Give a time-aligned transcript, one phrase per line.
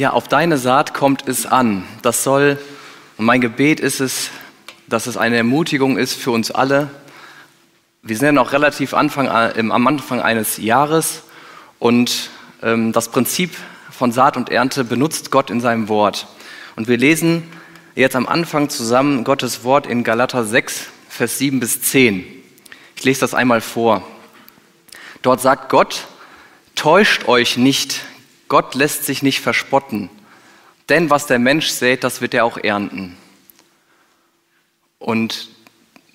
[0.00, 1.84] Ja, auf deine Saat kommt es an.
[2.00, 2.58] Das soll,
[3.18, 4.30] und mein Gebet ist es,
[4.88, 6.88] dass es eine Ermutigung ist für uns alle.
[8.00, 11.24] Wir sind ja noch relativ Anfang, äh, am Anfang eines Jahres
[11.78, 12.30] und
[12.62, 13.54] ähm, das Prinzip
[13.90, 16.28] von Saat und Ernte benutzt Gott in seinem Wort.
[16.76, 17.42] Und wir lesen
[17.94, 22.24] jetzt am Anfang zusammen Gottes Wort in Galater 6, Vers 7 bis 10.
[22.96, 24.02] Ich lese das einmal vor.
[25.20, 26.06] Dort sagt Gott,
[26.74, 28.00] täuscht euch nicht,
[28.50, 30.10] Gott lässt sich nicht verspotten,
[30.88, 33.16] denn was der Mensch sät, das wird er auch ernten.
[34.98, 35.50] Und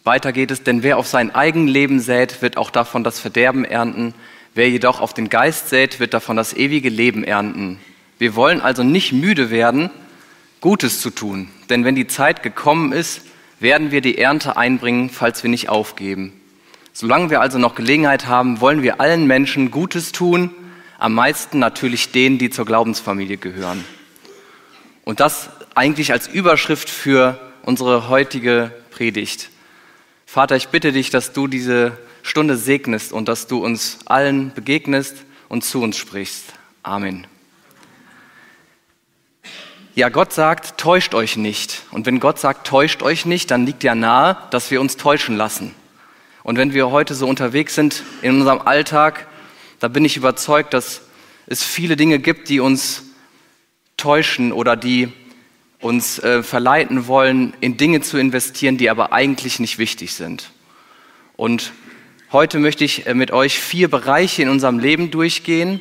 [0.04, 4.14] weiter geht es, denn wer auf sein Eigenleben sät, wird auch davon das Verderben ernten.
[4.54, 7.80] Wer jedoch auf den Geist sät, wird davon das ewige Leben ernten.
[8.20, 9.90] Wir wollen also nicht müde werden,
[10.60, 13.22] Gutes zu tun, denn wenn die Zeit gekommen ist,
[13.62, 16.34] werden wir die Ernte einbringen, falls wir nicht aufgeben.
[16.92, 20.52] Solange wir also noch Gelegenheit haben, wollen wir allen Menschen Gutes tun,
[20.98, 23.84] am meisten natürlich denen, die zur Glaubensfamilie gehören.
[25.04, 29.50] Und das eigentlich als Überschrift für unsere heutige Predigt.
[30.26, 35.18] Vater, ich bitte dich, dass du diese Stunde segnest und dass du uns allen begegnest
[35.48, 36.54] und zu uns sprichst.
[36.82, 37.28] Amen.
[39.94, 41.84] Ja, Gott sagt, täuscht euch nicht.
[41.92, 45.38] Und wenn Gott sagt, täuscht euch nicht, dann liegt ja nahe, dass wir uns täuschen
[45.38, 45.74] lassen.
[46.44, 49.26] Und wenn wir heute so unterwegs sind in unserem Alltag,
[49.80, 51.02] da bin ich überzeugt, dass
[51.48, 53.04] es viele Dinge gibt, die uns
[53.98, 55.12] täuschen oder die
[55.80, 60.52] uns äh, verleiten wollen, in Dinge zu investieren, die aber eigentlich nicht wichtig sind.
[61.36, 61.74] Und
[62.32, 65.80] heute möchte ich äh, mit euch vier Bereiche in unserem Leben durchgehen,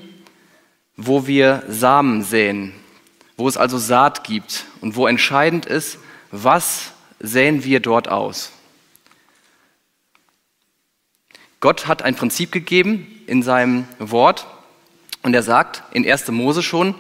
[0.96, 2.72] wo wir Samen säen,
[3.36, 5.98] wo es also Saat gibt und wo entscheidend ist,
[6.30, 8.52] was säen wir dort aus.
[11.64, 14.46] Gott hat ein Prinzip gegeben in seinem Wort
[15.22, 16.28] und er sagt in 1.
[16.28, 16.94] Mose schon,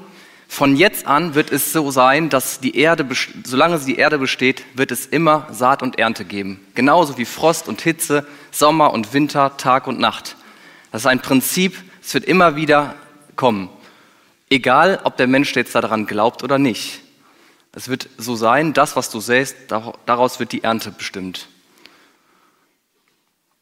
[0.48, 3.06] von jetzt an wird es so sein, dass die Erde,
[3.44, 6.66] solange die Erde besteht, wird es immer Saat und Ernte geben.
[6.74, 10.34] Genauso wie Frost und Hitze, Sommer und Winter, Tag und Nacht.
[10.92, 12.94] Das ist ein Prinzip, es wird immer wieder
[13.36, 13.68] kommen.
[14.48, 17.02] Egal, ob der Mensch jetzt daran glaubt oder nicht.
[17.72, 19.56] Es wird so sein, das, was du säst,
[20.06, 21.48] daraus wird die Ernte bestimmt.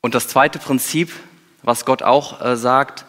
[0.03, 1.13] Und das zweite Prinzip,
[1.63, 3.07] was Gott auch äh, sagt,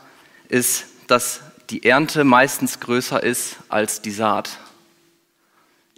[0.48, 4.60] ist, dass die Ernte meistens größer ist als die Saat.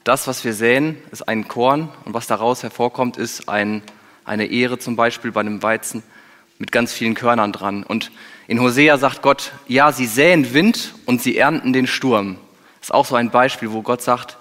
[0.05, 3.84] Das, was wir säen, ist ein Korn und was daraus hervorkommt, ist ein,
[4.23, 6.01] eine Ehre zum Beispiel bei einem Weizen
[6.59, 7.84] mit ganz vielen Körnern dran.
[7.84, 8.11] Und
[8.47, 12.38] in Hosea sagt Gott, ja, sie säen Wind und sie ernten den Sturm.
[12.79, 14.38] Das ist auch so ein Beispiel, wo Gott sagt,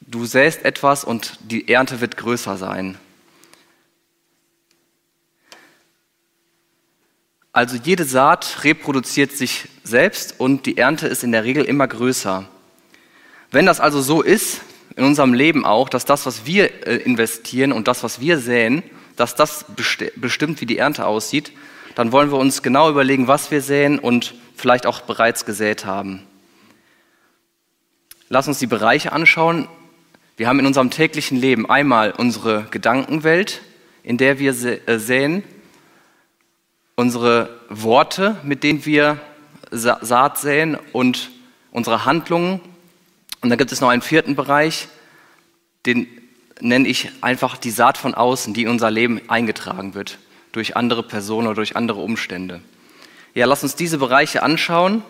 [0.00, 2.96] du säst etwas und die Ernte wird größer sein.
[7.52, 12.48] Also jede Saat reproduziert sich selbst und die Ernte ist in der Regel immer größer.
[13.50, 14.60] Wenn das also so ist,
[14.94, 18.82] in unserem Leben auch, dass das, was wir äh, investieren und das, was wir säen,
[19.16, 19.64] dass das
[20.16, 21.52] bestimmt, wie die Ernte aussieht,
[21.94, 26.22] dann wollen wir uns genau überlegen, was wir säen und vielleicht auch bereits gesät haben.
[28.28, 29.68] Lass uns die Bereiche anschauen.
[30.36, 33.60] Wir haben in unserem täglichen Leben einmal unsere Gedankenwelt,
[34.04, 35.42] in der wir äh, säen,
[37.00, 39.18] unsere Worte, mit denen wir
[39.70, 41.30] Saat säen und
[41.70, 42.60] unsere Handlungen.
[43.40, 44.88] Und dann gibt es noch einen vierten Bereich,
[45.86, 46.06] den
[46.60, 50.18] nenne ich einfach die Saat von außen, die in unser Leben eingetragen wird
[50.52, 52.60] durch andere Personen oder durch andere Umstände.
[53.32, 55.02] Ja, lass uns diese Bereiche anschauen.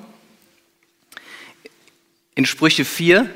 [2.37, 3.29] In Sprüche 4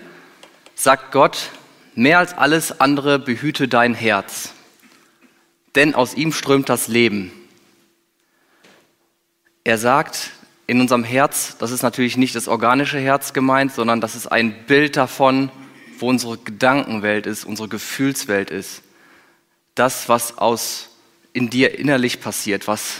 [0.77, 1.50] sagt Gott,
[1.97, 4.53] mehr als alles andere behüte dein Herz,
[5.75, 7.33] denn aus ihm strömt das Leben.
[9.66, 10.32] Er sagt
[10.66, 14.66] in unserem Herz, das ist natürlich nicht das organische Herz gemeint, sondern das ist ein
[14.66, 15.50] Bild davon,
[15.99, 18.82] wo unsere Gedankenwelt ist, unsere Gefühlswelt ist.
[19.75, 20.90] Das, was aus
[21.32, 22.96] in dir innerlich passiert, was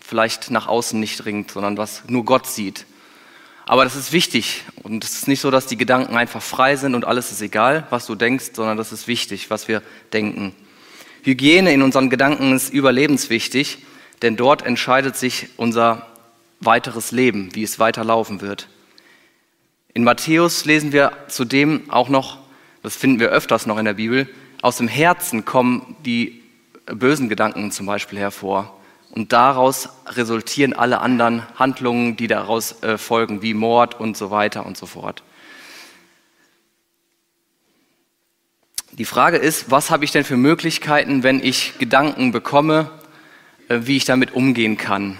[0.00, 2.84] vielleicht nach außen nicht dringt, sondern was nur Gott sieht.
[3.64, 6.96] Aber das ist wichtig und es ist nicht so, dass die Gedanken einfach frei sind
[6.96, 9.82] und alles ist egal, was du denkst, sondern das ist wichtig, was wir
[10.12, 10.52] denken.
[11.22, 13.78] Hygiene in unseren Gedanken ist überlebenswichtig
[14.22, 16.07] denn dort entscheidet sich unser
[16.60, 18.68] weiteres Leben, wie es weiterlaufen wird.
[19.94, 22.38] In Matthäus lesen wir zudem auch noch,
[22.82, 24.28] das finden wir öfters noch in der Bibel,
[24.62, 26.42] aus dem Herzen kommen die
[26.86, 28.74] bösen Gedanken zum Beispiel hervor.
[29.10, 34.66] Und daraus resultieren alle anderen Handlungen, die daraus äh, folgen, wie Mord und so weiter
[34.66, 35.22] und so fort.
[38.92, 42.90] Die Frage ist, was habe ich denn für Möglichkeiten, wenn ich Gedanken bekomme,
[43.68, 45.18] äh, wie ich damit umgehen kann?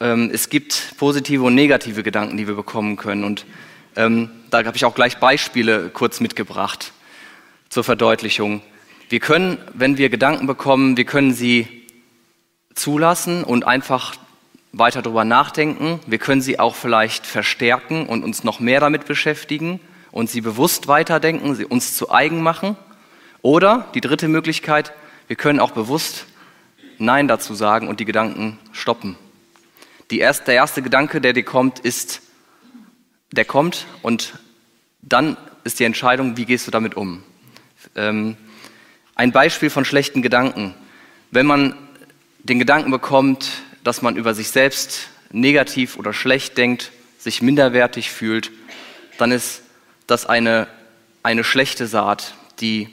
[0.00, 3.24] Ähm, es gibt positive und negative Gedanken, die wir bekommen können.
[3.24, 3.46] Und
[3.96, 6.92] ähm, da habe ich auch gleich Beispiele kurz mitgebracht
[7.68, 8.62] zur Verdeutlichung.
[9.08, 11.68] Wir können, wenn wir Gedanken bekommen, wir können sie
[12.74, 14.14] zulassen und einfach
[14.72, 16.00] weiter darüber nachdenken.
[16.06, 19.80] Wir können sie auch vielleicht verstärken und uns noch mehr damit beschäftigen
[20.10, 22.76] und sie bewusst weiterdenken, sie uns zu eigen machen.
[23.42, 24.92] Oder die dritte Möglichkeit,
[25.26, 26.26] wir können auch bewusst
[26.98, 29.16] Nein dazu sagen und die Gedanken stoppen.
[30.18, 32.22] Erste, der erste Gedanke, der dir kommt, ist,
[33.32, 34.34] der kommt und
[35.02, 37.22] dann ist die Entscheidung, wie gehst du damit um.
[37.96, 38.36] Ähm,
[39.14, 40.74] ein Beispiel von schlechten Gedanken.
[41.30, 41.76] Wenn man
[42.40, 43.50] den Gedanken bekommt,
[43.82, 48.50] dass man über sich selbst negativ oder schlecht denkt, sich minderwertig fühlt,
[49.18, 49.62] dann ist
[50.06, 50.66] das eine,
[51.22, 52.88] eine schlechte Saat, die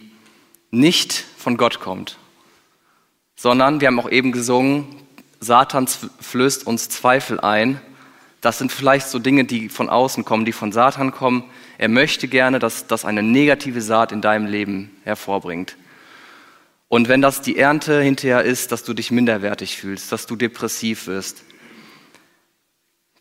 [0.69, 2.17] nicht von Gott kommt,
[3.35, 4.87] sondern wir haben auch eben gesungen,
[5.41, 7.81] Satan flößt uns Zweifel ein.
[8.41, 11.43] Das sind vielleicht so Dinge, die von außen kommen, die von Satan kommen.
[11.79, 15.77] Er möchte gerne, dass das eine negative Saat in deinem Leben hervorbringt.
[16.87, 21.07] Und wenn das die Ernte hinterher ist, dass du dich minderwertig fühlst, dass du depressiv
[21.07, 21.43] wirst,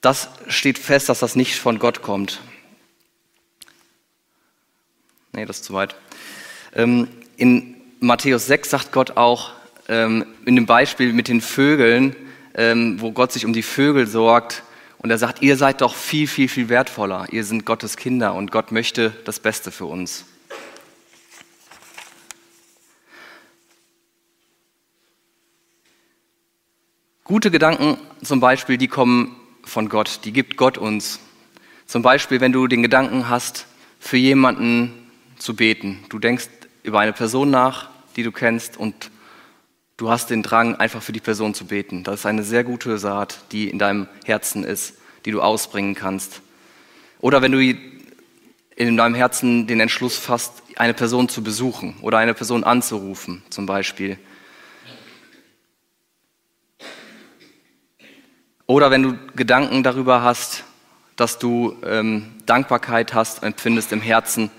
[0.02, 2.40] das steht fest, dass das nicht von Gott kommt.
[5.32, 5.94] Nee, das ist zu weit.
[6.74, 9.52] Ähm, in Matthäus 6 sagt Gott auch,
[9.90, 12.16] ähm, in dem Beispiel mit den Vögeln,
[12.54, 14.62] ähm, wo Gott sich um die Vögel sorgt,
[15.02, 17.26] und er sagt, ihr seid doch viel, viel, viel wertvoller.
[17.30, 20.26] Ihr sind Gottes Kinder und Gott möchte das Beste für uns.
[27.24, 31.18] Gute Gedanken zum Beispiel, die kommen von Gott, die gibt Gott uns.
[31.86, 33.66] Zum Beispiel, wenn du den Gedanken hast,
[33.98, 34.92] für jemanden
[35.38, 36.04] zu beten.
[36.10, 36.48] Du denkst
[36.82, 39.10] über eine Person nach, die du kennst und
[40.00, 42.04] du hast den Drang, einfach für die Person zu beten.
[42.04, 44.94] Das ist eine sehr gute Saat, die in deinem Herzen ist,
[45.26, 46.40] die du ausbringen kannst.
[47.20, 52.32] Oder wenn du in deinem Herzen den Entschluss fasst, eine Person zu besuchen oder eine
[52.32, 54.18] Person anzurufen, zum Beispiel.
[58.64, 60.64] Oder wenn du Gedanken darüber hast,
[61.16, 64.50] dass du ähm, Dankbarkeit hast, empfindest im Herzen,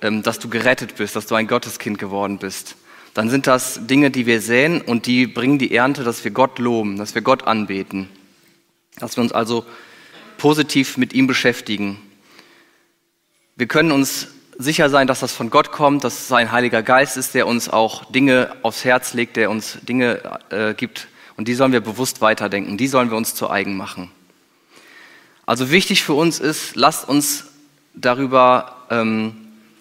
[0.00, 2.76] ähm, dass du gerettet bist, dass du ein Gotteskind geworden bist,
[3.16, 6.58] dann sind das Dinge, die wir säen und die bringen die Ernte, dass wir Gott
[6.58, 8.10] loben, dass wir Gott anbeten,
[8.98, 9.64] dass wir uns also
[10.36, 11.98] positiv mit ihm beschäftigen.
[13.56, 14.28] Wir können uns
[14.58, 17.70] sicher sein, dass das von Gott kommt, dass es sein Heiliger Geist ist, der uns
[17.70, 20.20] auch Dinge aufs Herz legt, der uns Dinge
[20.50, 21.08] äh, gibt,
[21.38, 24.10] und die sollen wir bewusst weiterdenken, die sollen wir uns zu eigen machen.
[25.46, 27.46] Also wichtig für uns ist, lasst uns
[27.94, 29.36] darüber, ähm,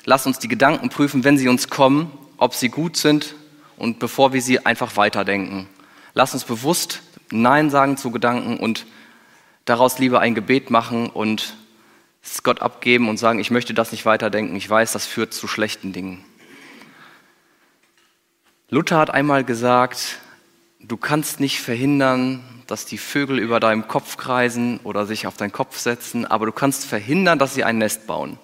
[0.05, 3.35] lasst uns die Gedanken prüfen, wenn sie uns kommen, ob sie gut sind
[3.77, 5.67] und bevor wir sie einfach weiterdenken.
[6.13, 8.85] Lasst uns bewusst Nein sagen zu Gedanken und
[9.65, 11.55] daraus lieber ein Gebet machen und
[12.23, 15.47] es Gott abgeben und sagen, ich möchte das nicht weiterdenken, ich weiß, das führt zu
[15.47, 16.23] schlechten Dingen.
[18.69, 20.19] Luther hat einmal gesagt,
[20.87, 25.51] Du kannst nicht verhindern, dass die Vögel über deinem Kopf kreisen oder sich auf deinen
[25.51, 28.37] Kopf setzen, aber du kannst verhindern, dass sie ein Nest bauen.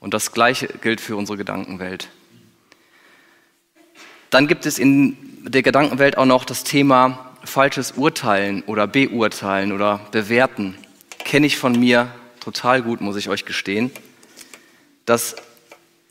[0.00, 2.08] Und das Gleiche gilt für unsere Gedankenwelt.
[4.32, 10.00] Dann gibt es in der Gedankenwelt auch noch das Thema falsches Urteilen oder Beurteilen oder
[10.10, 10.74] Bewerten.
[11.18, 12.10] Kenne ich von mir
[12.40, 13.90] total gut, muss ich euch gestehen.
[15.04, 15.36] Dass,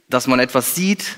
[0.08, 1.18] dass man etwas sieht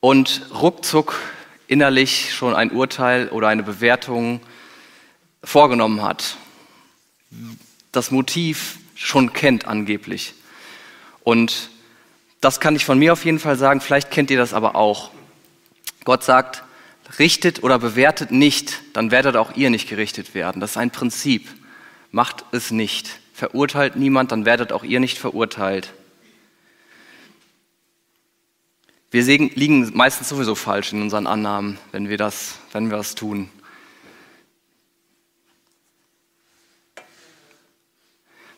[0.00, 1.20] und ruckzuck
[1.66, 4.40] innerlich schon ein Urteil oder eine Bewertung
[5.44, 6.38] vorgenommen hat.
[7.92, 10.32] Das Motiv schon kennt angeblich.
[11.24, 11.68] Und
[12.40, 15.10] das kann ich von mir auf jeden Fall sagen, vielleicht kennt ihr das aber auch.
[16.04, 16.62] Gott sagt,
[17.18, 20.60] richtet oder bewertet nicht, dann werdet auch ihr nicht gerichtet werden.
[20.60, 21.48] Das ist ein Prinzip.
[22.10, 23.20] Macht es nicht.
[23.34, 25.92] Verurteilt niemand, dann werdet auch ihr nicht verurteilt.
[29.10, 33.50] Wir liegen meistens sowieso falsch in unseren Annahmen, wenn wir das, wenn wir das tun.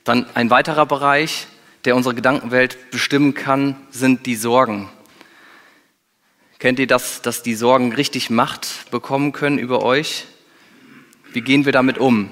[0.05, 1.47] Dann ein weiterer Bereich,
[1.85, 4.91] der unsere Gedankenwelt bestimmen kann, sind die Sorgen.
[6.63, 10.27] Kennt ihr das, dass die Sorgen richtig Macht bekommen können über euch?
[11.33, 12.31] Wie gehen wir damit um?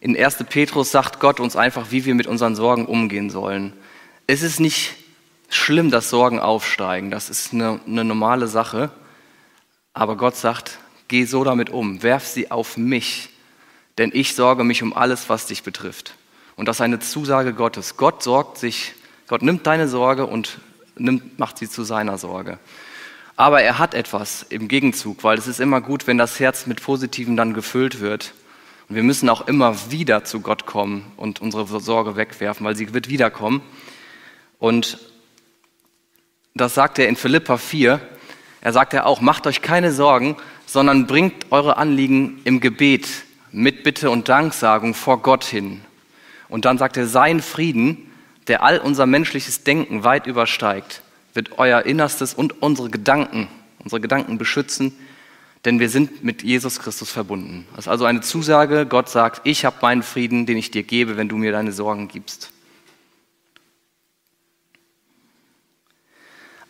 [0.00, 0.44] In 1.
[0.50, 3.72] Petrus sagt Gott uns einfach, wie wir mit unseren Sorgen umgehen sollen.
[4.26, 4.96] Es ist nicht
[5.48, 7.10] schlimm, dass Sorgen aufsteigen.
[7.10, 8.90] Das ist eine, eine normale Sache.
[9.94, 13.30] Aber Gott sagt, geh so damit um, werf sie auf mich,
[13.96, 16.16] denn ich sorge mich um alles, was dich betrifft.
[16.54, 17.96] Und das ist eine Zusage Gottes.
[17.96, 18.92] Gott sorgt sich,
[19.26, 20.58] Gott nimmt deine Sorge und
[20.98, 22.58] nimmt, macht sie zu seiner Sorge.
[23.42, 26.80] Aber er hat etwas im Gegenzug, weil es ist immer gut, wenn das Herz mit
[26.80, 28.34] Positiven dann gefüllt wird.
[28.88, 32.94] Und wir müssen auch immer wieder zu Gott kommen und unsere Sorge wegwerfen, weil sie
[32.94, 33.60] wird wiederkommen.
[34.60, 34.98] Und
[36.54, 38.00] das sagt er in Philippa 4.
[38.60, 43.08] Er sagt ja auch, macht euch keine Sorgen, sondern bringt eure Anliegen im Gebet
[43.50, 45.80] mit Bitte und Danksagung vor Gott hin.
[46.48, 48.08] Und dann sagt er, sein Frieden,
[48.46, 51.02] der all unser menschliches Denken weit übersteigt,
[51.34, 53.48] wird euer Innerstes und unsere Gedanken,
[53.82, 54.96] unsere Gedanken beschützen,
[55.64, 57.66] denn wir sind mit Jesus Christus verbunden.
[57.76, 61.16] Das ist also eine Zusage, Gott sagt, ich habe meinen Frieden, den ich dir gebe,
[61.16, 62.50] wenn du mir deine Sorgen gibst.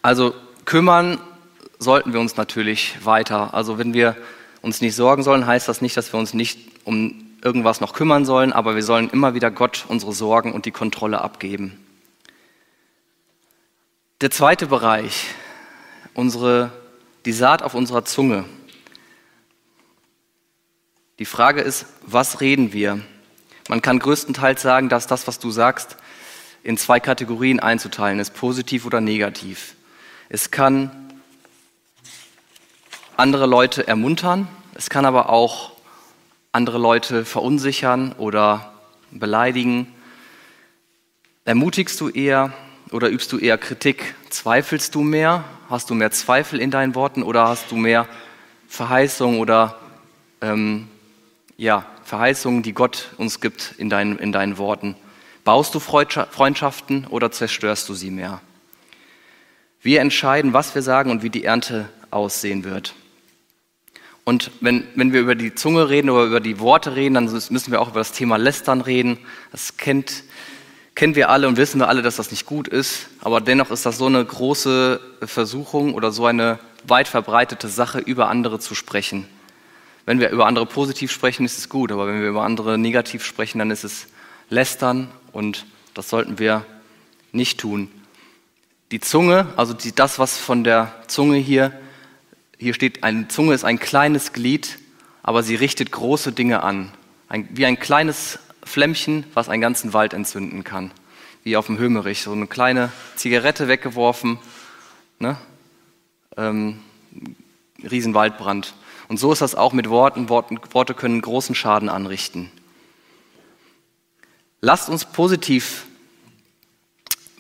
[0.02, 1.18] Also kümmern
[1.78, 3.54] sollten wir uns natürlich weiter.
[3.54, 4.16] Also wenn wir
[4.60, 8.24] uns nicht sorgen sollen, heißt das nicht, dass wir uns nicht um irgendwas noch kümmern
[8.24, 11.81] sollen, aber wir sollen immer wieder Gott unsere Sorgen und die Kontrolle abgeben.
[14.22, 15.26] Der zweite Bereich,
[16.14, 16.70] unsere,
[17.24, 18.44] die Saat auf unserer Zunge.
[21.18, 23.00] Die Frage ist, was reden wir?
[23.68, 25.96] Man kann größtenteils sagen, dass das, was du sagst,
[26.62, 29.74] in zwei Kategorien einzuteilen ist, positiv oder negativ.
[30.28, 31.12] Es kann
[33.16, 35.72] andere Leute ermuntern, es kann aber auch
[36.52, 38.72] andere Leute verunsichern oder
[39.10, 39.92] beleidigen.
[41.44, 42.52] Ermutigst du eher
[42.92, 44.14] oder übst du eher Kritik?
[44.30, 45.44] Zweifelst du mehr?
[45.68, 48.06] Hast du mehr Zweifel in deinen Worten oder hast du mehr
[48.68, 49.78] Verheißung oder
[50.40, 50.88] ähm,
[51.56, 54.96] ja, Verheißungen, die Gott uns gibt in deinen, in deinen Worten?
[55.44, 58.40] Baust du Freundschaften oder zerstörst du sie mehr?
[59.80, 62.94] Wir entscheiden, was wir sagen und wie die Ernte aussehen wird.
[64.24, 67.72] Und wenn, wenn wir über die Zunge reden oder über die Worte reden, dann müssen
[67.72, 69.18] wir auch über das Thema Lästern reden.
[69.50, 70.22] Das kennt,
[70.94, 73.08] kennen wir alle und wissen wir alle, dass das nicht gut ist.
[73.20, 78.28] Aber dennoch ist das so eine große Versuchung oder so eine weit verbreitete Sache, über
[78.28, 79.26] andere zu sprechen.
[80.04, 81.92] Wenn wir über andere positiv sprechen, ist es gut.
[81.92, 84.06] Aber wenn wir über andere negativ sprechen, dann ist es
[84.50, 86.66] Lästern und das sollten wir
[87.32, 87.90] nicht tun.
[88.90, 91.72] Die Zunge, also die, das, was von der Zunge hier,
[92.58, 94.78] hier steht, eine Zunge ist ein kleines Glied,
[95.22, 96.92] aber sie richtet große Dinge an.
[97.28, 100.90] Ein, wie ein kleines Flämmchen, was einen ganzen Wald entzünden kann.
[101.44, 104.38] Wie auf dem Hömerich, so eine kleine Zigarette weggeworfen,
[105.18, 105.36] ne?
[106.36, 106.80] ähm,
[107.82, 108.74] Riesenwaldbrand.
[109.08, 110.28] Und so ist das auch mit Worten.
[110.28, 112.50] Worte können großen Schaden anrichten.
[114.60, 115.86] Lasst uns positiv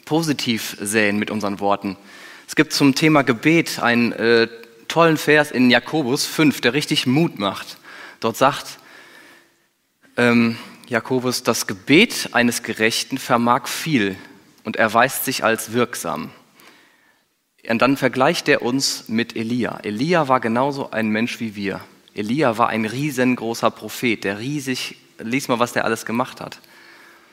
[0.04, 1.96] positiv säen mit unseren Worten.
[2.46, 4.46] Es gibt zum Thema Gebet einen äh,
[4.86, 7.78] tollen Vers in Jakobus 5, der richtig Mut macht.
[8.20, 8.78] Dort sagt
[10.18, 10.58] ähm,
[10.88, 14.16] Jakobus, das Gebet eines Gerechten vermag viel
[14.64, 16.30] und erweist sich als wirksam.
[17.68, 19.78] Und dann vergleicht er uns mit Elia.
[19.82, 21.80] Elia war genauso ein Mensch wie wir.
[22.14, 26.60] Elia war ein riesengroßer Prophet, der riesig, lies mal, was der alles gemacht hat.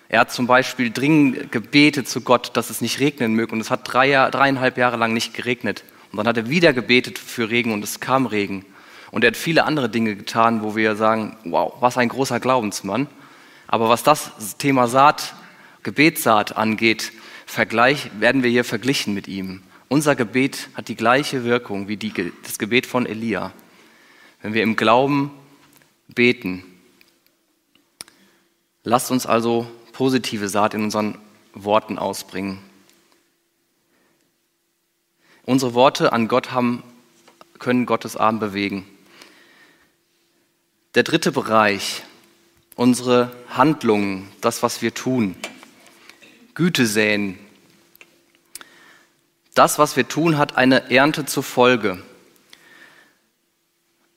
[0.08, 3.54] Er hat zum Beispiel dringend gebetet zu Gott, dass es nicht regnen möge.
[3.54, 5.84] Und es hat drei, dreieinhalb Jahre lang nicht geregnet.
[6.12, 8.66] Und dann hat er wieder gebetet für Regen und es kam Regen.
[9.12, 13.08] Und er hat viele andere Dinge getan, wo wir sagen, wow, was ein großer Glaubensmann.
[13.72, 15.36] Aber was das Thema Saat,
[15.84, 17.14] Gebetssaat angeht,
[17.46, 19.64] Vergleich, werden wir hier verglichen mit ihm.
[19.88, 22.12] Unser Gebet hat die gleiche Wirkung wie die,
[22.44, 23.54] das Gebet von Elia.
[24.42, 25.32] Wenn wir im Glauben
[26.08, 26.64] beten,
[28.84, 31.18] lasst uns also positive Saat in unseren
[31.54, 32.60] Worten ausbringen.
[35.44, 36.84] Unsere Worte an Gott haben,
[37.60, 38.88] können Gottes Arm bewegen.
[40.96, 42.04] Der dritte Bereich,
[42.80, 45.36] unsere Handlungen, das, was wir tun.
[46.56, 47.38] Güte säen.
[49.54, 52.02] Das, was wir tun, hat eine Ernte zur Folge.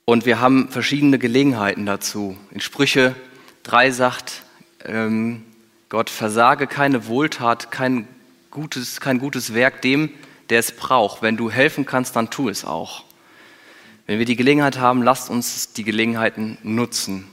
[0.05, 2.37] Und wir haben verschiedene Gelegenheiten dazu.
[2.51, 3.17] In Sprüche
[3.63, 4.43] 3 sagt,
[4.85, 5.43] ähm,
[5.89, 8.07] Gott, versage keine Wohltat, kein
[8.49, 10.09] gutes, kein gutes Werk dem,
[10.49, 11.21] der es braucht.
[11.21, 13.03] Wenn du helfen kannst, dann tu es auch.
[14.07, 17.27] Wenn wir die Gelegenheit haben, lasst uns die Gelegenheiten nutzen.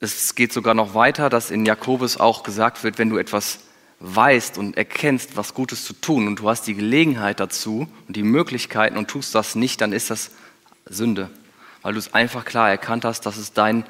[0.00, 3.60] Es geht sogar noch weiter, dass in Jakobus auch gesagt wird, wenn du etwas
[4.00, 8.22] weißt und erkennst, was Gutes zu tun und du hast die Gelegenheit dazu und die
[8.22, 10.30] Möglichkeiten und tust das nicht, dann ist das
[10.86, 11.30] Sünde,
[11.82, 13.84] weil du es einfach klar erkannt hast, dass es dein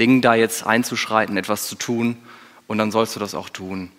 [0.00, 2.16] Ding da jetzt einzuschreiten, etwas zu tun
[2.66, 3.92] und dann sollst du das auch tun.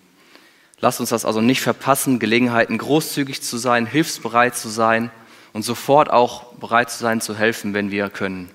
[0.80, 5.10] Lass uns das also nicht verpassen, Gelegenheiten großzügig zu sein, hilfsbereit zu sein
[5.54, 8.50] und sofort auch bereit zu sein, zu helfen, wenn wir können.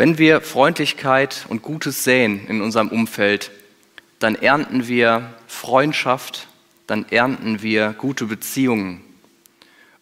[0.00, 3.50] Wenn wir Freundlichkeit und Gutes säen in unserem Umfeld,
[4.18, 6.48] dann ernten wir Freundschaft,
[6.86, 9.02] dann ernten wir gute Beziehungen.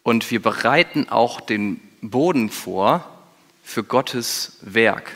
[0.05, 3.11] Und wir bereiten auch den Boden vor
[3.65, 5.11] für Gottes Werk.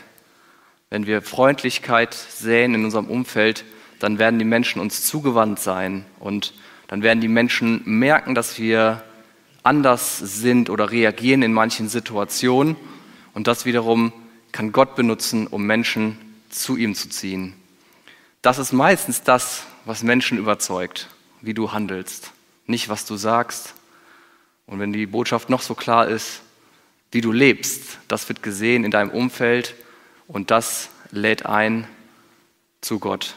[0.89, 3.63] Wenn wir Freundlichkeit säen in unserem Umfeld,
[3.99, 6.53] dann werden die Menschen uns zugewandt sein und
[6.89, 9.01] dann werden die Menschen merken, dass wir
[9.63, 12.75] anders sind oder reagieren in manchen Situationen
[13.33, 14.11] und das wiederum
[14.53, 16.17] kann Gott benutzen, um Menschen
[16.49, 17.53] zu ihm zu ziehen.
[18.41, 21.09] Das ist meistens das, was Menschen überzeugt,
[21.41, 22.31] wie du handelst,
[22.67, 23.73] nicht was du sagst.
[24.65, 26.41] Und wenn die Botschaft noch so klar ist,
[27.11, 29.75] wie du lebst, das wird gesehen in deinem Umfeld
[30.27, 31.87] und das lädt ein
[32.81, 33.35] zu Gott.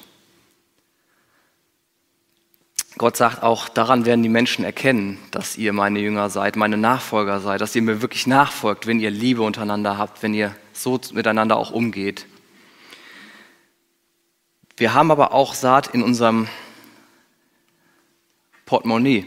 [2.99, 7.41] Gott sagt auch, daran werden die Menschen erkennen, dass ihr meine Jünger seid, meine Nachfolger
[7.41, 11.57] seid, dass ihr mir wirklich nachfolgt, wenn ihr Liebe untereinander habt, wenn ihr so miteinander
[11.59, 12.27] auch umgeht.
[14.79, 16.49] Wir haben aber auch Saat in unserem
[18.65, 19.27] Portemonnaie.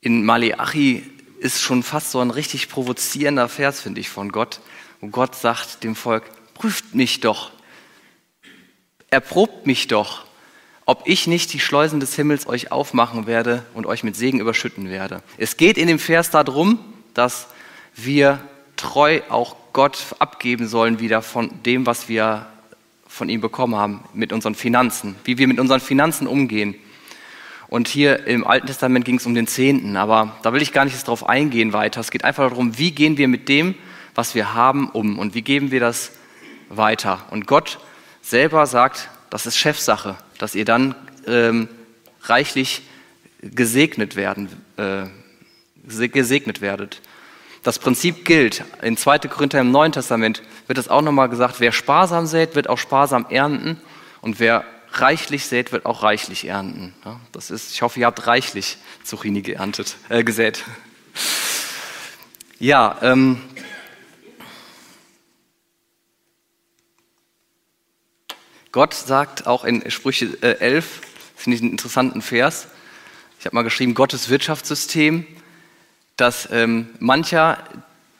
[0.00, 4.60] In Maleachi ist schon fast so ein richtig provozierender Vers, finde ich, von Gott,
[5.00, 6.24] wo Gott sagt dem Volk,
[6.54, 7.52] prüft mich doch,
[9.10, 10.25] erprobt mich doch,
[10.86, 14.88] ob ich nicht die Schleusen des Himmels euch aufmachen werde und euch mit Segen überschütten
[14.88, 15.20] werde.
[15.36, 16.78] Es geht in dem Vers darum,
[17.12, 17.48] dass
[17.96, 18.40] wir
[18.76, 22.46] treu auch Gott abgeben sollen wieder von dem, was wir
[23.08, 26.76] von ihm bekommen haben, mit unseren Finanzen, wie wir mit unseren Finanzen umgehen.
[27.66, 30.84] Und hier im Alten Testament ging es um den Zehnten, aber da will ich gar
[30.84, 32.00] nicht darauf eingehen weiter.
[32.00, 33.74] Es geht einfach darum, wie gehen wir mit dem,
[34.14, 36.12] was wir haben, um und wie geben wir das
[36.68, 37.24] weiter.
[37.30, 37.80] Und Gott
[38.22, 40.94] selber sagt, das ist Chefsache dass ihr dann
[41.26, 41.68] ähm,
[42.22, 42.82] reichlich
[43.42, 45.06] gesegnet werden, äh,
[46.08, 47.00] gesegnet werdet.
[47.62, 48.64] Das Prinzip gilt.
[48.82, 49.18] In 2.
[49.20, 53.26] Korinther im Neuen Testament wird es auch nochmal gesagt, wer sparsam sät, wird auch sparsam
[53.28, 53.80] ernten
[54.20, 56.94] und wer reichlich sät, wird auch reichlich ernten.
[57.04, 60.64] Ja, das ist, ich hoffe, ihr habt reichlich Zucchini geerntet, äh, gesät.
[62.58, 63.40] Ja, ähm,
[68.76, 72.68] Gott sagt auch in Sprüche 11, äh, finde ich einen interessanten Vers,
[73.40, 75.26] ich habe mal geschrieben, Gottes Wirtschaftssystem,
[76.18, 77.56] dass ähm, mancher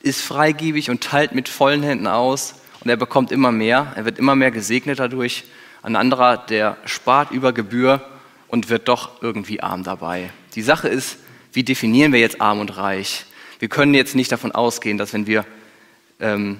[0.01, 4.17] ist freigebig und teilt mit vollen Händen aus und er bekommt immer mehr, er wird
[4.17, 5.43] immer mehr gesegnet dadurch.
[5.83, 8.01] Ein anderer, der spart über Gebühr
[8.47, 10.31] und wird doch irgendwie arm dabei.
[10.55, 11.17] Die Sache ist,
[11.53, 13.25] wie definieren wir jetzt arm und reich?
[13.59, 15.45] Wir können jetzt nicht davon ausgehen, dass wenn wir
[16.19, 16.57] ähm,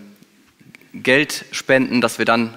[0.94, 2.54] Geld spenden, dass wir dann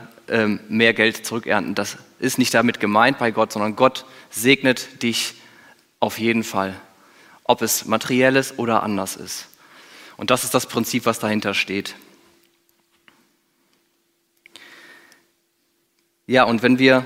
[0.68, 1.74] mehr Geld zurückernten.
[1.74, 5.34] Das ist nicht damit gemeint bei Gott, sondern Gott segnet dich
[5.98, 6.74] auf jeden Fall,
[7.44, 9.48] ob es materielles oder anders ist.
[10.16, 11.96] Und das ist das Prinzip, was dahinter steht.
[16.26, 17.04] Ja, und wenn wir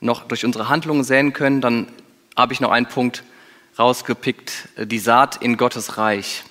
[0.00, 1.86] noch durch unsere Handlungen säen können, dann
[2.36, 3.22] habe ich noch einen Punkt
[3.78, 6.42] rausgepickt, die Saat in Gottes Reich.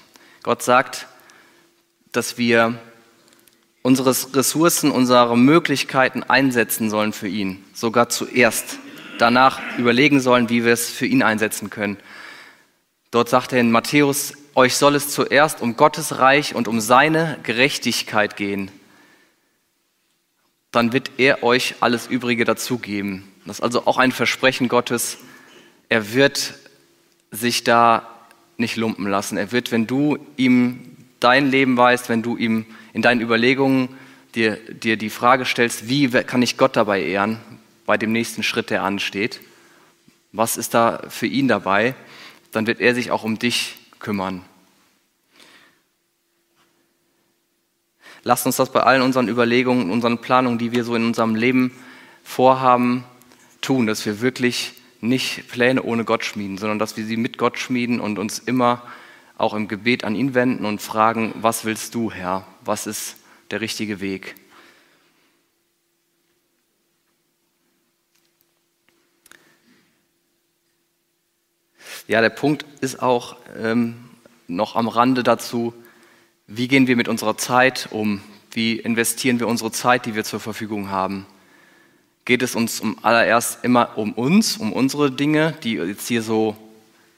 [0.44, 1.08] Gott sagt,
[2.12, 2.80] dass wir
[3.82, 8.78] unsere Ressourcen, unsere Möglichkeiten einsetzen sollen für ihn, sogar zuerst.
[9.18, 11.98] Danach überlegen sollen, wie wir es für ihn einsetzen können.
[13.12, 17.38] Dort sagt er in Matthäus, euch soll es zuerst um Gottes Reich und um seine
[17.44, 18.72] Gerechtigkeit gehen.
[20.72, 23.24] Dann wird er euch alles Übrige dazugeben.
[23.46, 25.18] Das ist also auch ein Versprechen Gottes.
[25.90, 26.54] Er wird
[27.32, 28.08] sich da
[28.58, 29.38] nicht lumpen lassen.
[29.38, 33.90] Er wird, wenn du ihm dein Leben weißt, wenn du ihm in deinen Überlegungen
[34.36, 37.40] dir, dir die Frage stellst, wie kann ich Gott dabei ehren,
[37.86, 39.42] bei dem nächsten Schritt, der ansteht,
[40.32, 41.96] was ist da für ihn dabei,
[42.52, 44.44] dann wird er sich auch um dich kümmern.
[48.24, 51.72] Lasst uns das bei allen unseren Überlegungen, unseren Planungen, die wir so in unserem Leben
[52.24, 53.06] vorhaben,
[53.62, 57.58] tun, dass wir wirklich nicht Pläne ohne Gott schmieden, sondern dass wir sie mit Gott
[57.58, 58.84] schmieden und uns immer
[59.38, 62.46] auch im Gebet an ihn wenden und fragen, was willst du, Herr?
[62.70, 63.16] Was ist
[63.50, 64.36] der richtige Weg?
[72.08, 73.96] Ja, der Punkt ist auch ähm,
[74.48, 75.74] noch am Rande dazu,
[76.46, 78.22] wie gehen wir mit unserer Zeit um?
[78.52, 81.26] Wie investieren wir unsere Zeit, die wir zur Verfügung haben?
[82.24, 86.56] Geht es uns um allererst immer um uns, um unsere Dinge, die jetzt hier so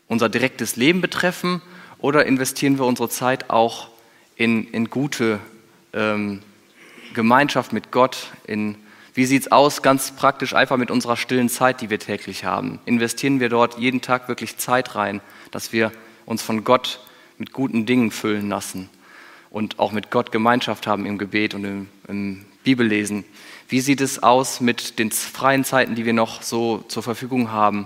[0.07, 1.61] unser direktes Leben betreffen
[1.99, 3.90] oder investieren wir unsere Zeit auch
[4.41, 5.39] in, in gute
[5.93, 6.41] ähm,
[7.13, 8.31] Gemeinschaft mit Gott?
[8.47, 8.75] In,
[9.13, 12.79] wie sieht es aus, ganz praktisch einfach mit unserer stillen Zeit, die wir täglich haben?
[12.85, 15.91] Investieren wir dort jeden Tag wirklich Zeit rein, dass wir
[16.25, 17.01] uns von Gott
[17.37, 18.89] mit guten Dingen füllen lassen
[19.51, 23.23] und auch mit Gott Gemeinschaft haben im Gebet und im, im Bibellesen?
[23.69, 27.85] Wie sieht es aus mit den freien Zeiten, die wir noch so zur Verfügung haben?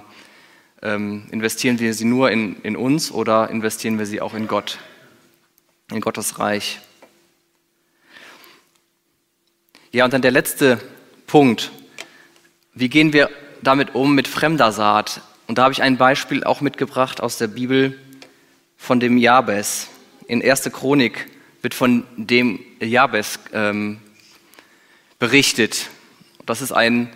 [0.81, 4.79] Ähm, investieren wir sie nur in, in uns oder investieren wir sie auch in Gott,
[5.91, 6.79] in Gottes Reich?
[9.91, 10.79] Ja, und dann der letzte
[11.27, 11.71] Punkt.
[12.73, 13.29] Wie gehen wir
[13.61, 15.21] damit um mit fremder Saat?
[15.47, 17.97] Und da habe ich ein Beispiel auch mitgebracht aus der Bibel
[18.77, 19.87] von dem Jabes.
[20.27, 20.63] In 1.
[20.73, 21.29] Chronik
[21.61, 23.99] wird von dem Jabes ähm,
[25.19, 25.89] berichtet.
[26.45, 27.09] Das ist ein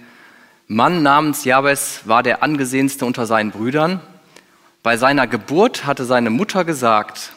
[0.67, 3.99] Mann namens Jabes, war der angesehenste unter seinen Brüdern.
[4.83, 7.33] Bei seiner Geburt hatte seine Mutter gesagt,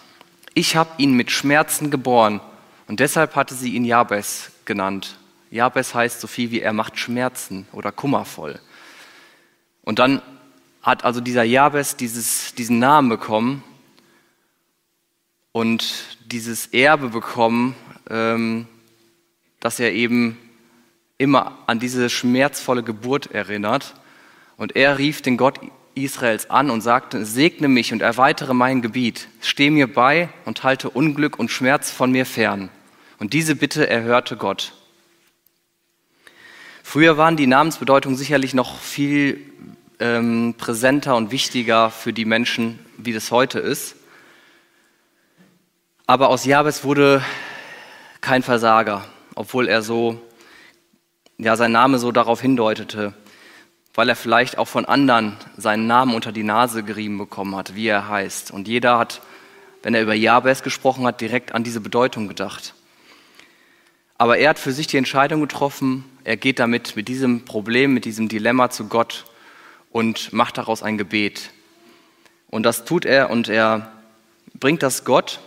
[0.55, 2.41] ich habe ihn mit Schmerzen geboren
[2.89, 5.19] und deshalb hatte sie ihn Jabes genannt.
[5.51, 8.61] Jabes heißt so viel wie er macht Schmerzen oder kummervoll.
[9.83, 10.23] Und dann
[10.83, 13.63] hat also dieser Jabes dieses, diesen Namen bekommen
[15.53, 17.77] und dieses Erbe bekommen,
[18.11, 18.67] ähm,
[19.61, 20.39] dass er eben
[21.19, 23.95] immer an diese schmerzvolle Geburt erinnert.
[24.57, 25.61] Und er rief den Gott
[25.95, 30.91] Israels an und sagte, segne mich und erweitere mein Gebiet, steh mir bei und halte
[30.91, 32.71] Unglück und Schmerz von mir fern.
[33.19, 34.73] Und diese Bitte erhörte Gott.
[36.83, 39.41] Früher waren die Namensbedeutungen sicherlich noch viel
[40.01, 43.97] ähm, präsenter und wichtiger für die Menschen, wie das heute ist.
[46.07, 47.25] Aber aus Jabes wurde
[48.21, 50.21] kein Versager, obwohl er so
[51.39, 53.15] ja, sein Name so darauf hindeutete,
[53.95, 57.87] weil er vielleicht auch von anderen seinen Namen unter die Nase gerieben bekommen hat, wie
[57.87, 58.51] er heißt.
[58.51, 59.21] Und jeder hat,
[59.83, 62.75] wenn er über Jabes gesprochen hat, direkt an diese Bedeutung gedacht.
[64.17, 68.05] Aber er hat für sich die Entscheidung getroffen, er geht damit, mit diesem Problem, mit
[68.05, 69.25] diesem Dilemma zu Gott
[69.91, 71.51] und macht daraus ein Gebet.
[72.49, 73.91] Und das tut er und er
[74.55, 75.41] bringt das Gott,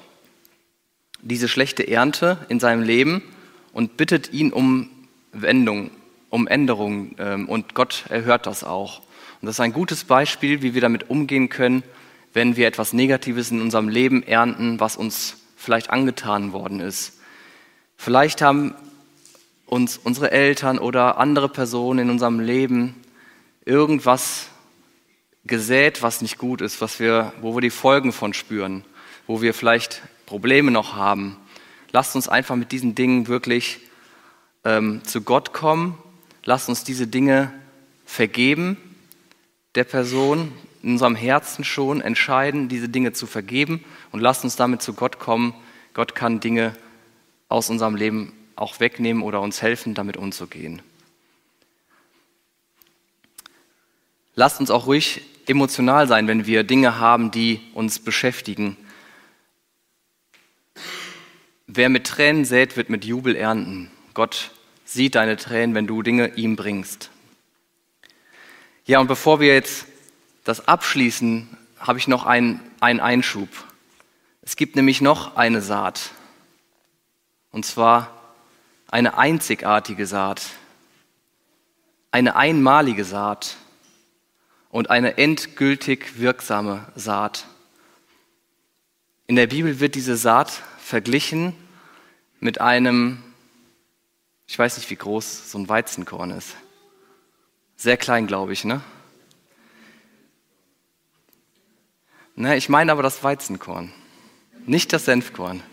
[1.21, 3.23] diese schlechte Ernte in seinem Leben
[3.71, 4.89] und bittet ihn um
[5.31, 5.89] Wendung,
[6.35, 8.99] um Änderung ähm, und Gott erhört das auch.
[9.41, 11.83] Und das ist ein gutes Beispiel, wie wir damit umgehen können,
[12.33, 17.19] wenn wir etwas Negatives in unserem Leben ernten, was uns vielleicht angetan worden ist.
[17.95, 18.75] Vielleicht haben
[19.65, 23.01] uns unsere Eltern oder andere Personen in unserem Leben
[23.63, 24.47] irgendwas
[25.45, 28.83] gesät, was nicht gut ist, was wir, wo wir die Folgen von spüren,
[29.25, 31.37] wo wir vielleicht Probleme noch haben.
[31.93, 33.79] Lasst uns einfach mit diesen Dingen wirklich
[34.65, 35.97] ähm, zu Gott kommen.
[36.45, 37.51] Lasst uns diese Dinge
[38.05, 38.77] vergeben
[39.75, 44.81] der Person, in unserem Herzen schon entscheiden, diese Dinge zu vergeben und lasst uns damit
[44.81, 45.53] zu Gott kommen.
[45.93, 46.75] Gott kann Dinge
[47.49, 50.81] aus unserem Leben auch wegnehmen oder uns helfen, damit umzugehen.
[54.35, 58.77] Lasst uns auch ruhig emotional sein, wenn wir Dinge haben, die uns beschäftigen.
[61.67, 63.89] Wer mit Tränen sät, wird mit Jubel ernten.
[64.13, 64.51] Gott
[64.85, 67.09] sieht deine Tränen, wenn du Dinge ihm bringst.
[68.85, 69.87] Ja, und bevor wir jetzt
[70.43, 73.49] das abschließen, habe ich noch einen, einen Einschub.
[74.41, 76.11] Es gibt nämlich noch eine Saat.
[77.51, 78.11] Und zwar
[78.87, 80.51] eine einzigartige Saat.
[82.11, 83.57] Eine einmalige Saat.
[84.69, 87.47] Und eine endgültig wirksame Saat.
[89.25, 91.55] In der Bibel wird diese Saat verglichen
[92.39, 93.23] mit einem
[94.47, 96.55] ich weiß nicht, wie groß so ein Weizenkorn ist.
[97.75, 98.81] Sehr klein, glaube ich, ne?
[102.35, 103.93] Ne, ich meine aber das Weizenkorn,
[104.65, 105.63] nicht das Senfkorn.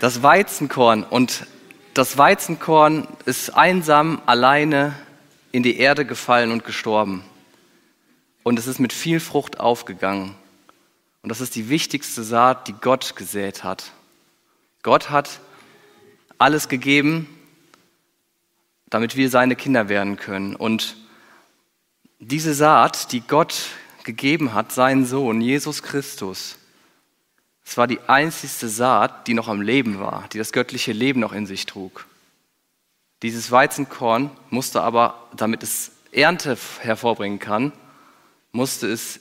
[0.00, 1.46] Das Weizenkorn und
[1.92, 4.94] das Weizenkorn ist einsam alleine
[5.50, 7.24] in die Erde gefallen und gestorben.
[8.44, 10.34] Und es ist mit viel Frucht aufgegangen.
[11.22, 13.92] Und das ist die wichtigste Saat, die Gott gesät hat.
[14.82, 15.40] Gott hat
[16.38, 17.28] alles gegeben,
[18.88, 20.56] damit wir seine Kinder werden können.
[20.56, 20.96] Und
[22.18, 23.70] diese Saat, die Gott
[24.04, 26.58] gegeben hat, seinen Sohn, Jesus Christus,
[27.64, 31.32] es war die einzigste Saat, die noch am Leben war, die das göttliche Leben noch
[31.32, 32.06] in sich trug.
[33.22, 37.72] Dieses Weizenkorn musste aber, damit es Ernte hervorbringen kann,
[38.52, 39.20] musste es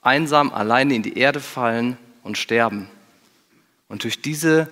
[0.00, 2.88] einsam alleine in die Erde fallen und sterben.
[3.88, 4.68] Und durch diese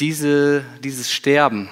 [0.00, 1.68] diese, dieses Sterben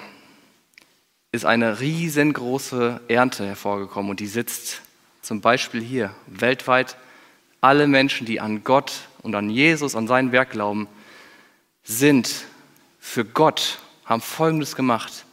[1.32, 4.82] ist eine riesengroße Ernte hervorgekommen und die sitzt
[5.22, 6.96] zum Beispiel hier, weltweit,
[7.60, 10.88] alle Menschen, die an Gott und an Jesus, an sein Werk glauben,
[11.82, 12.46] sind
[12.98, 15.24] für Gott, haben Folgendes gemacht.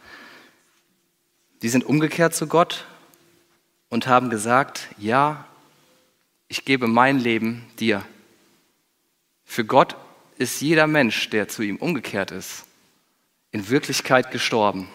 [1.61, 2.85] Die sind umgekehrt zu Gott
[3.89, 5.45] und haben gesagt, ja,
[6.47, 8.03] ich gebe mein Leben dir.
[9.45, 9.95] Für Gott
[10.37, 12.65] ist jeder Mensch, der zu ihm umgekehrt ist,
[13.53, 14.89] in Wirklichkeit gestorben,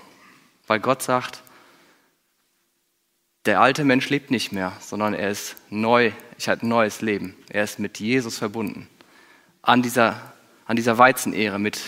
[0.67, 1.43] weil Gott sagt,
[3.47, 7.35] der alte Mensch lebt nicht mehr, sondern er ist neu, ich habe ein neues Leben.
[7.49, 8.89] Er ist mit Jesus verbunden.
[9.63, 10.21] An dieser,
[10.67, 11.81] an dieser Weizenehre mit,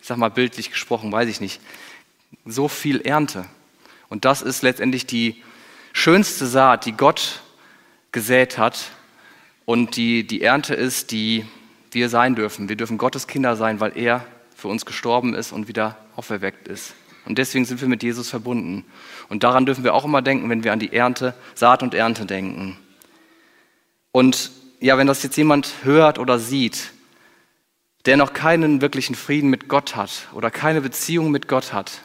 [0.00, 1.60] ich sag mal bildlich gesprochen, weiß ich nicht,
[2.44, 3.44] so viel Ernte.
[4.08, 5.42] Und das ist letztendlich die
[5.92, 7.42] schönste Saat, die Gott
[8.12, 8.92] gesät hat
[9.66, 11.46] und die, die Ernte ist, die
[11.92, 12.68] wir sein dürfen.
[12.68, 16.94] Wir dürfen Gottes Kinder sein, weil er für uns gestorben ist und wieder auferweckt ist.
[17.26, 18.84] Und deswegen sind wir mit Jesus verbunden.
[19.28, 22.24] Und daran dürfen wir auch immer denken, wenn wir an die Ernte, Saat und Ernte
[22.24, 22.78] denken.
[24.12, 26.92] Und ja, wenn das jetzt jemand hört oder sieht,
[28.06, 32.00] der noch keinen wirklichen Frieden mit Gott hat oder keine Beziehung mit Gott hat,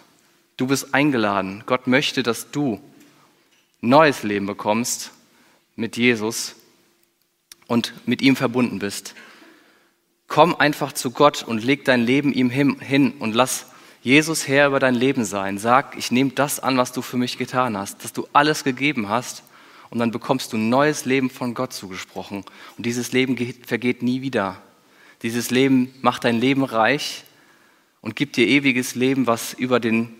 [0.57, 1.63] du bist eingeladen.
[1.67, 2.81] Gott möchte, dass du
[3.79, 5.11] neues Leben bekommst
[5.75, 6.55] mit Jesus
[7.67, 9.13] und mit ihm verbunden bist.
[10.31, 13.65] Komm einfach zu Gott und leg dein Leben ihm hin und lass
[14.01, 15.57] Jesus Herr über dein Leben sein.
[15.57, 19.09] Sag, ich nehme das an, was du für mich getan hast, dass du alles gegeben
[19.09, 19.43] hast
[19.89, 22.45] und dann bekommst du ein neues Leben von Gott zugesprochen.
[22.77, 24.61] Und dieses Leben vergeht nie wieder.
[25.21, 27.25] Dieses Leben macht dein Leben reich
[27.99, 30.15] und gibt dir ewiges Leben, was über den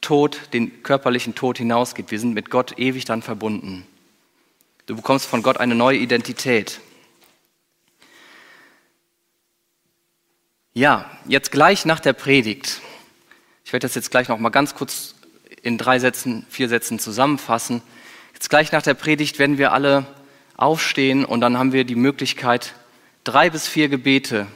[0.00, 2.10] Tod, den körperlichen Tod hinausgeht.
[2.10, 3.86] Wir sind mit Gott ewig dann verbunden.
[4.86, 6.80] Du bekommst von Gott eine neue Identität.
[10.72, 12.80] Ja, jetzt gleich nach der Predigt
[13.70, 15.14] ich werde das jetzt gleich noch mal ganz kurz
[15.62, 17.82] in drei Sätzen, vier Sätzen zusammenfassen.
[18.32, 20.06] Jetzt gleich nach der Predigt werden wir alle
[20.56, 22.74] aufstehen und dann haben wir die Möglichkeit,
[23.22, 24.48] drei bis vier Gebete,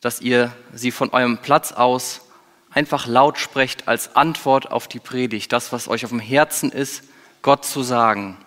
[0.00, 2.22] dass ihr sie von eurem Platz aus
[2.70, 7.04] einfach laut sprecht als Antwort auf die Predigt, das, was euch auf dem Herzen ist,
[7.42, 8.38] Gott zu sagen.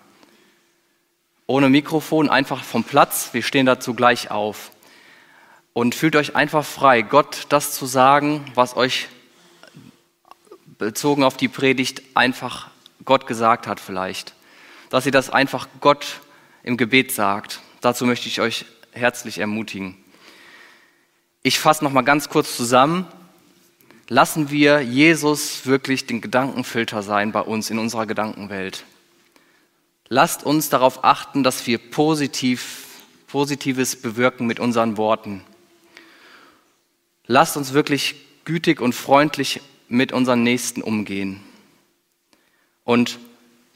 [1.46, 4.72] Ohne Mikrofon, einfach vom Platz, wir stehen dazu gleich auf.
[5.74, 9.08] Und fühlt euch einfach frei, Gott das zu sagen, was euch
[10.78, 12.70] bezogen auf die Predigt einfach
[13.04, 14.34] Gott gesagt hat vielleicht.
[14.90, 16.20] Dass ihr das einfach Gott
[16.62, 17.60] im Gebet sagt.
[17.80, 19.96] Dazu möchte ich euch herzlich ermutigen.
[21.42, 23.06] Ich fasse noch mal ganz kurz zusammen.
[24.08, 28.84] Lassen wir Jesus wirklich den Gedankenfilter sein bei uns in unserer Gedankenwelt.
[30.08, 32.86] Lasst uns darauf achten, dass wir positiv,
[33.28, 35.42] Positives bewirken mit unseren Worten.
[37.26, 41.40] Lasst uns wirklich gütig und freundlich mit unseren Nächsten umgehen.
[42.84, 43.18] Und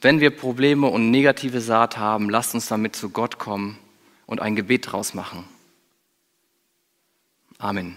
[0.00, 3.78] wenn wir Probleme und negative Saat haben, lasst uns damit zu Gott kommen
[4.26, 5.44] und ein Gebet draus machen.
[7.58, 7.96] Amen.